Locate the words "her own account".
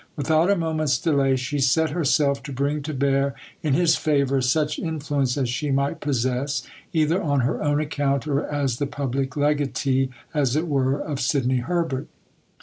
7.41-8.27